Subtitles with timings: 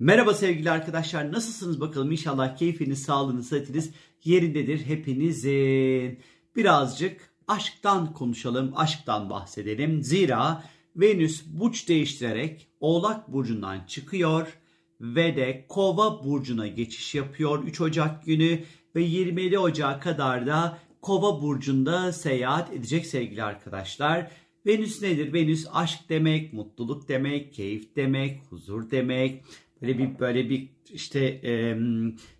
[0.00, 3.90] Merhaba sevgili arkadaşlar nasılsınız bakalım inşallah keyfiniz, sağlığınız, sıhhatiniz
[4.24, 6.18] yerindedir hepinizin.
[6.56, 10.02] Birazcık aşktan konuşalım, aşktan bahsedelim.
[10.02, 10.64] Zira
[10.96, 14.58] Venüs burç değiştirerek Oğlak Burcu'ndan çıkıyor
[15.00, 18.64] ve de Kova Burcu'na geçiş yapıyor 3 Ocak günü
[18.94, 24.30] ve 27 Ocak'a kadar da Kova Burcu'nda seyahat edecek sevgili arkadaşlar.
[24.66, 25.32] Venüs nedir?
[25.32, 29.42] Venüs aşk demek, mutluluk demek, keyif demek, huzur demek.
[29.82, 31.76] Böyle bir böyle bir işte e,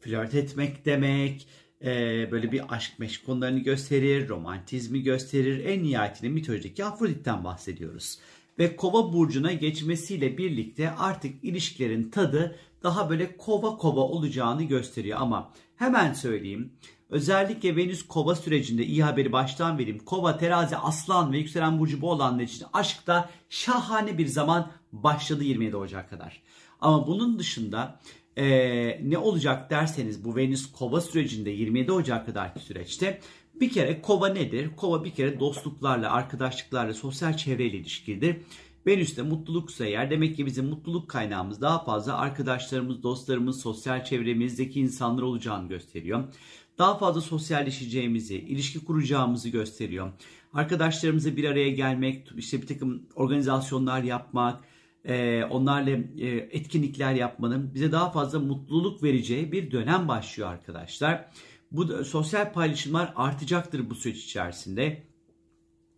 [0.00, 1.46] flört etmek demek.
[1.84, 1.88] E,
[2.30, 5.64] böyle bir aşk meşk konularını gösterir, romantizmi gösterir.
[5.64, 8.18] En nihayetinde mitolojideki Afrodit'ten bahsediyoruz.
[8.58, 15.52] Ve Kova burcuna geçmesiyle birlikte artık ilişkilerin tadı daha böyle kova kova olacağını gösteriyor ama
[15.76, 16.72] hemen söyleyeyim.
[17.10, 19.98] Özellikle Venüs kova sürecinde iyi haberi baştan vereyim.
[19.98, 25.76] Kova, terazi, aslan ve yükselen burcu bu olanlar için aşkta şahane bir zaman başladı 27
[25.76, 26.42] Ocak kadar.
[26.84, 28.00] Ama bunun dışında
[28.36, 28.46] e,
[29.10, 33.20] ne olacak derseniz bu Venüs kova sürecinde 27 Ocak kadarki süreçte
[33.60, 34.70] bir kere kova nedir?
[34.76, 38.36] Kova bir kere dostluklarla, arkadaşlıklarla, sosyal çevreyle ilişkilidir.
[38.86, 45.22] Venüs'te mutluluksa eğer demek ki bizim mutluluk kaynağımız daha fazla arkadaşlarımız, dostlarımız, sosyal çevremizdeki insanlar
[45.22, 46.24] olacağını gösteriyor.
[46.78, 50.12] Daha fazla sosyalleşeceğimizi, ilişki kuracağımızı gösteriyor.
[50.54, 54.64] Arkadaşlarımızla bir araya gelmek, işte bir takım organizasyonlar yapmak,
[55.04, 61.28] e, onlarla e, etkinlikler yapmanın bize daha fazla mutluluk vereceği bir dönem başlıyor arkadaşlar.
[61.72, 65.02] Bu sosyal paylaşımlar artacaktır bu süreç içerisinde.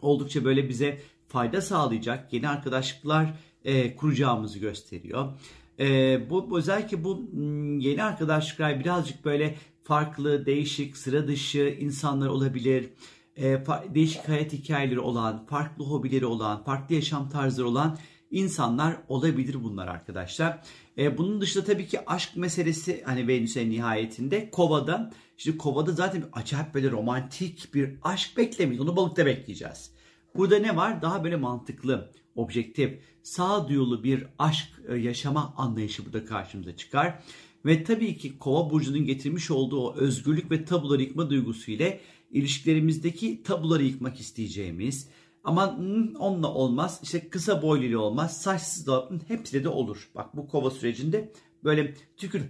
[0.00, 5.32] Oldukça böyle bize fayda sağlayacak yeni arkadaşlıklar e, kuracağımızı gösteriyor.
[5.80, 7.30] E, bu özellikle bu
[7.78, 12.90] yeni arkadaşlıklar birazcık böyle farklı, değişik, sıra dışı insanlar olabilir.
[13.36, 17.98] E, değişik hayat hikayeleri olan, farklı hobileri olan, farklı yaşam tarzları olan
[18.30, 20.60] insanlar olabilir bunlar arkadaşlar.
[20.98, 25.12] E, bunun dışında tabii ki aşk meselesi hani Venüs'e nihayetinde Kova'da.
[25.36, 28.80] Şimdi Kova'da zaten acayip böyle romantik bir aşk beklemeyiz.
[28.80, 29.90] Onu balıkta bekleyeceğiz.
[30.36, 31.02] Burada ne var?
[31.02, 37.22] Daha böyle mantıklı, objektif, sağduyulu bir aşk e, yaşama anlayışı burada karşımıza çıkar.
[37.66, 43.42] Ve tabii ki Kova burcunun getirmiş olduğu o özgürlük ve tabuları yıkma duygusu ile ilişkilerimizdeki
[43.42, 45.08] tabuları yıkmak isteyeceğimiz,
[45.44, 45.78] ama
[46.18, 47.00] onunla olmaz.
[47.02, 48.42] İşte kısa boyluyla olmaz.
[48.42, 50.10] Saçsız da hmm, hepsi de olur.
[50.14, 51.32] Bak bu kova sürecinde
[51.64, 52.42] böyle tükür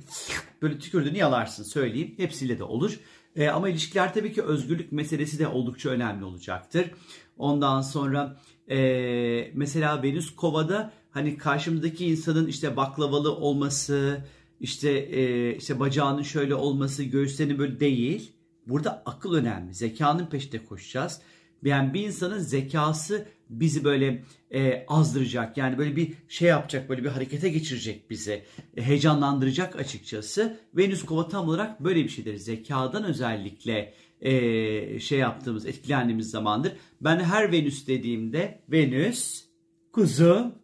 [0.63, 2.15] böyle tükürdüğünü yalarsın söyleyeyim.
[2.17, 3.01] Hepsiyle de olur.
[3.37, 6.91] E, ama ilişkiler tabii ki özgürlük meselesi de oldukça önemli olacaktır.
[7.39, 8.37] Ondan sonra
[8.71, 14.25] e, mesela Venüs kovada hani karşımızdaki insanın işte baklavalı olması,
[14.61, 18.33] işte e, işte bacağının şöyle olması, göğüslerinin böyle değil.
[18.67, 19.75] Burada akıl önemli.
[19.75, 21.21] Zekanın peşinde koşacağız.
[21.65, 25.57] Yani bir insanın zekası bizi böyle e, azdıracak.
[25.57, 28.45] Yani böyle bir şey yapacak, böyle bir harekete geçirecek bizi.
[28.77, 30.61] E, heyecanlandıracak açıkçası.
[30.75, 32.37] Venüs kova tam olarak böyle bir şeydir.
[32.37, 36.73] Zekadan özellikle e, şey yaptığımız, etkilendiğimiz zamandır.
[37.01, 39.45] Ben her Venüs dediğimde Venüs,
[39.93, 40.55] kuzum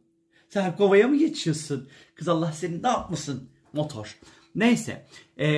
[0.49, 1.89] sen kovaya mı geçiyorsun?
[2.15, 3.49] Kız Allah senin ne yapmasın?
[3.73, 4.19] Motor.
[4.55, 5.07] Neyse
[5.37, 5.49] e,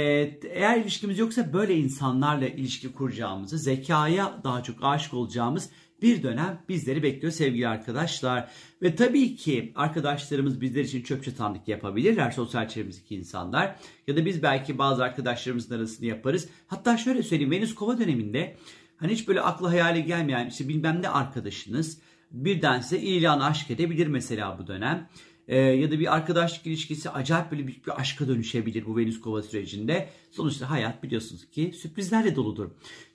[0.50, 5.70] eğer ilişkimiz yoksa böyle insanlarla ilişki kuracağımızı, zekaya daha çok aşık olacağımız
[6.02, 8.48] bir dönem bizleri bekliyor sevgili arkadaşlar.
[8.82, 13.76] Ve tabii ki arkadaşlarımız bizler için çöp çatanlık yapabilirler sosyal çevremizdeki insanlar.
[14.06, 16.48] Ya da biz belki bazı arkadaşlarımızın arasını yaparız.
[16.66, 18.56] Hatta şöyle söyleyeyim Venüs Kova döneminde
[18.96, 21.98] hani hiç böyle akla hayale gelmeyen işte bilmem ne arkadaşınız
[22.30, 25.08] birden size ilan aşk edebilir mesela bu dönem
[25.48, 29.42] e, ya da bir arkadaşlık ilişkisi acayip böyle büyük bir aşka dönüşebilir bu Venüs Kova
[29.42, 30.08] sürecinde.
[30.30, 32.70] Sonuçta hayat biliyorsunuz ki sürprizlerle doludur.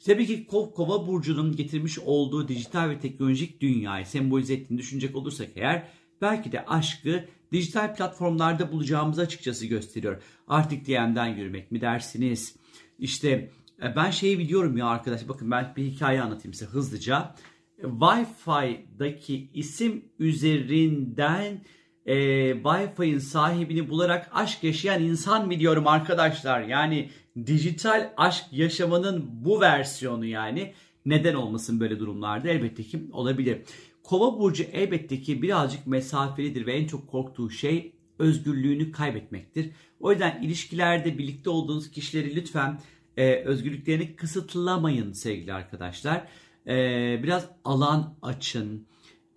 [0.05, 5.87] Tabii ki Kova burcunun getirmiş olduğu dijital ve teknolojik dünyayı sembolize ettiğini düşünecek olursak eğer
[6.21, 10.21] belki de aşkı dijital platformlarda bulacağımızı açıkçası gösteriyor.
[10.47, 12.55] Artık DM'den yürümek mi dersiniz?
[12.99, 17.35] İşte e, ben şeyi biliyorum ya arkadaş bakın ben bir hikaye anlatayım size hızlıca.
[17.81, 21.61] Wi-Fi'daki isim üzerinden
[22.05, 22.15] e,
[22.51, 26.61] Wi-Fi'nin sahibini bularak aşk yaşayan insan biliyorum arkadaşlar.
[26.61, 27.09] Yani
[27.45, 30.73] dijital aşk yaşamanın bu versiyonu yani.
[31.05, 32.49] Neden olmasın böyle durumlarda?
[32.49, 33.57] Elbette ki olabilir.
[34.03, 39.69] Kova burcu elbette ki birazcık mesafelidir ve en çok korktuğu şey özgürlüğünü kaybetmektir.
[39.99, 42.79] O yüzden ilişkilerde birlikte olduğunuz kişileri lütfen
[43.17, 46.27] e, özgürlüklerini kısıtlamayın sevgili arkadaşlar.
[46.67, 46.75] E,
[47.23, 48.87] biraz alan açın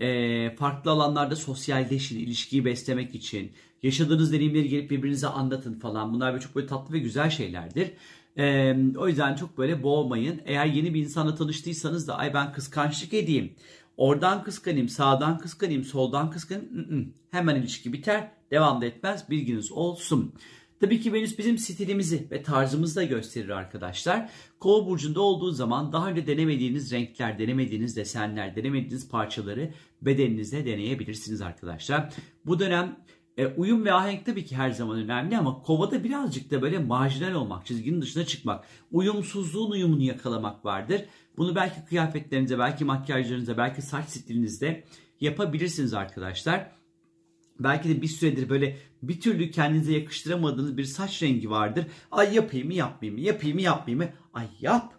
[0.00, 3.52] e, farklı alanlarda sosyalleşin, ilişkiyi beslemek için.
[3.82, 6.12] Yaşadığınız deneyimleri gelip birbirinize anlatın falan.
[6.12, 7.90] Bunlar böyle çok böyle tatlı ve güzel şeylerdir.
[8.38, 10.40] E, o yüzden çok böyle boğmayın.
[10.44, 13.54] Eğer yeni bir insanla tanıştıysanız da ay ben kıskançlık edeyim.
[13.96, 17.14] Oradan kıskanayım, sağdan kıskanayım, soldan kıskanayım.
[17.30, 19.30] Hemen ilişki biter, devam da etmez.
[19.30, 20.34] Bilginiz olsun.
[20.84, 24.30] Tabii ki Venüs bizim stilimizi ve tarzımızı da gösterir arkadaşlar.
[24.60, 32.12] Kova burcunda olduğu zaman daha önce denemediğiniz renkler, denemediğiniz desenler, denemediğiniz parçaları bedeninizde deneyebilirsiniz arkadaşlar.
[32.46, 32.96] Bu dönem
[33.36, 37.34] e, uyum ve ahenk tabii ki her zaman önemli ama kovada birazcık da böyle marjinal
[37.34, 41.04] olmak, çizginin dışına çıkmak, uyumsuzluğun uyumunu yakalamak vardır.
[41.36, 44.84] Bunu belki kıyafetlerinize, belki makyajlarınıza, belki saç stilinizde
[45.20, 46.83] yapabilirsiniz arkadaşlar.
[47.58, 51.86] Belki de bir süredir böyle bir türlü kendinize yakıştıramadığınız bir saç rengi vardır.
[52.10, 54.18] Ay yapayım mı yapmayayım mı yapayım mı yapmayayım mı?
[54.32, 54.94] Ay yap.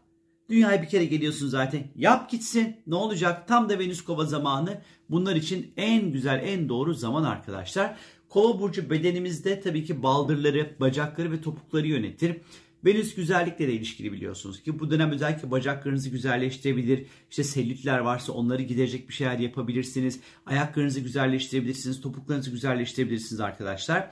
[0.50, 1.84] Dünyaya bir kere geliyorsun zaten.
[1.96, 2.76] Yap gitsin.
[2.88, 3.48] Ne olacak?
[3.48, 4.82] Tam da Venüs kova zamanı.
[5.10, 7.98] Bunlar için en güzel, en doğru zaman arkadaşlar.
[8.30, 12.38] Kova burcu bedenimizde tabii ki baldırları, bacakları ve topukları yönetir.
[12.86, 17.06] Venüs güzellikle de ilişkili biliyorsunuz ki bu dönem özellikle bacaklarınızı güzelleştirebilir.
[17.30, 20.20] İşte selülitler varsa onları giderecek bir şeyler yapabilirsiniz.
[20.46, 22.02] Ayaklarınızı güzelleştirebilirsiniz.
[22.02, 24.12] Topuklarınızı güzelleştirebilirsiniz arkadaşlar.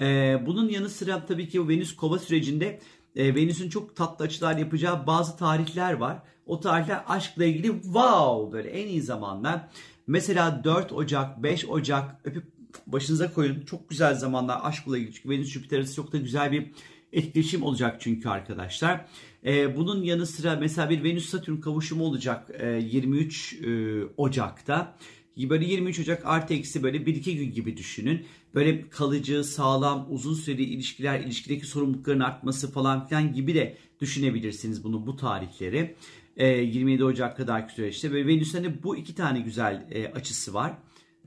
[0.00, 2.80] Ee, bunun yanı sıra tabii ki Venüs kova sürecinde
[3.16, 6.22] e, Venüs'ün çok tatlı açılar yapacağı bazı tarihler var.
[6.46, 9.68] O tarihler aşkla ilgili wow böyle en iyi zamanlar.
[10.06, 12.44] Mesela 4 Ocak, 5 Ocak öpüp
[12.86, 13.60] başınıza koyun.
[13.60, 15.14] Çok güzel zamanlar aşkla ilgili.
[15.14, 16.70] Çünkü Venüs Jüpiter arası çok da güzel bir
[17.14, 19.06] etkileşim olacak çünkü arkadaşlar.
[19.46, 24.96] Ee, bunun yanı sıra mesela bir Venüs Satürn kavuşumu olacak e, 23 e, Ocak'ta.
[25.36, 28.26] Böyle 23 Ocak artı eksi böyle 1-2 gün gibi düşünün.
[28.54, 35.06] Böyle kalıcı, sağlam, uzun süreli ilişkiler, ilişkideki sorumlulukların artması falan filan gibi de düşünebilirsiniz bunu
[35.06, 35.96] bu tarihleri.
[36.36, 38.12] E, 27 Ocak kadar süreçte.
[38.12, 40.72] Ve Venüs'ün hani bu iki tane güzel e, açısı var.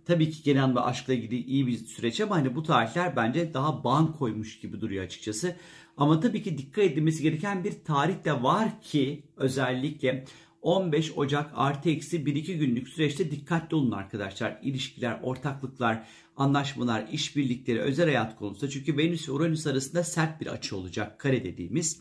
[0.08, 3.84] Tabii ki genel ve aşkla ilgili iyi bir süreç ama hani bu tarihler bence daha
[3.84, 5.56] ban koymuş gibi duruyor açıkçası.
[5.98, 10.26] Ama tabii ki dikkat edilmesi gereken bir tarih de var ki özellikle
[10.62, 14.60] 15 Ocak artı eksi 1-2 günlük süreçte dikkatli olun arkadaşlar.
[14.62, 16.08] İlişkiler, ortaklıklar,
[16.38, 18.72] anlaşmalar, işbirlikleri, özel hayat konusunda.
[18.72, 21.20] Çünkü Venüs ve Uranüs arasında sert bir açı olacak.
[21.20, 22.00] Kare dediğimiz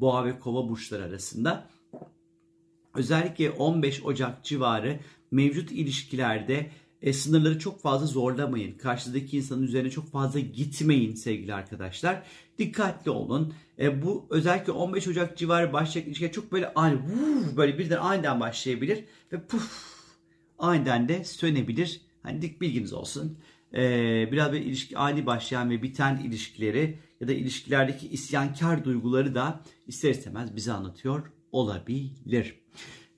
[0.00, 1.68] boğa ve kova burçları arasında.
[2.94, 5.00] Özellikle 15 Ocak civarı
[5.30, 6.70] mevcut ilişkilerde
[7.02, 8.78] e, sınırları çok fazla zorlamayın.
[8.78, 12.22] Karşıdaki insanın üzerine çok fazla gitmeyin sevgili arkadaşlar.
[12.58, 13.54] Dikkatli olun.
[13.78, 18.40] E, bu özellikle 15 Ocak civarı başlayacak ilişkiler çok böyle ani vuf, böyle birden aniden
[18.40, 19.98] başlayabilir ve puf
[20.58, 22.00] aniden de sönebilir.
[22.22, 23.38] Hani dik bilginiz olsun.
[23.74, 23.82] E,
[24.32, 30.10] biraz bir ilişki ani başlayan ve biten ilişkileri ya da ilişkilerdeki isyankar duyguları da ister
[30.10, 32.54] istemez bize anlatıyor olabilir.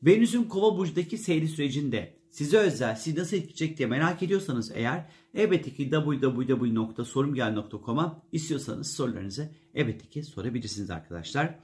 [0.03, 5.05] Venüs'ün kova burcundaki seyri sürecinde size özel, sizi nasıl etkileyecek diye merak ediyorsanız eğer
[5.35, 11.55] elbette ki www.sorumgel.com'a istiyorsanız sorularınızı elbette ki sorabilirsiniz arkadaşlar.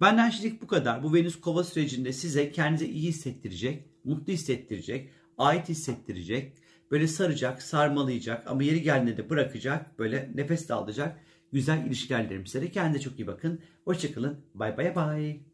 [0.00, 1.02] Benden şimdilik bu kadar.
[1.02, 6.52] Bu Venüs kova sürecinde size kendinizi iyi hissettirecek, mutlu hissettirecek, ait hissettirecek,
[6.90, 11.18] böyle saracak, sarmalayacak ama yeri geldiğinde de bırakacak, böyle nefes de alacak
[11.52, 12.70] güzel ilişkiler dilerim size.
[12.70, 13.60] Kendinize çok iyi bakın.
[13.84, 14.40] Hoşçakalın.
[14.54, 15.51] Bay bay bay.